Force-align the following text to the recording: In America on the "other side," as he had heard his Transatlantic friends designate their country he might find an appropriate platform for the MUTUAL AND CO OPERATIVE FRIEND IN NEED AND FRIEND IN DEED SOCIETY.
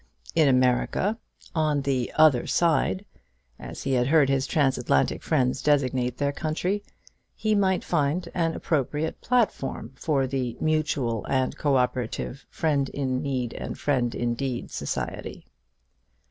In 0.33 0.47
America 0.47 1.19
on 1.53 1.83
the 1.83 2.11
"other 2.15 2.47
side," 2.47 3.05
as 3.59 3.83
he 3.83 3.93
had 3.93 4.07
heard 4.07 4.29
his 4.29 4.47
Transatlantic 4.47 5.21
friends 5.21 5.61
designate 5.61 6.17
their 6.17 6.31
country 6.31 6.81
he 7.35 7.53
might 7.53 7.83
find 7.83 8.27
an 8.33 8.55
appropriate 8.55 9.21
platform 9.21 9.91
for 9.93 10.25
the 10.25 10.57
MUTUAL 10.59 11.25
AND 11.29 11.55
CO 11.55 11.77
OPERATIVE 11.77 12.47
FRIEND 12.49 12.89
IN 12.89 13.21
NEED 13.21 13.53
AND 13.53 13.77
FRIEND 13.77 14.15
IN 14.15 14.33
DEED 14.33 14.71
SOCIETY. 14.71 15.45